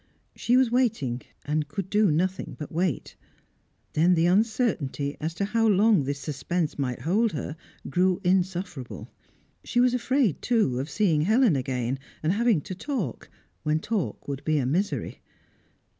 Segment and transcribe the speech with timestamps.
[0.35, 3.15] She was waiting, and could do nothing but wait.
[3.93, 7.55] Then the uncertainty as to how long this suspense might hold her
[7.87, 9.11] grew insufferable;
[9.63, 13.29] she was afraid too, of seeing Helen again, and having to talk,
[13.61, 15.21] when talk would be misery.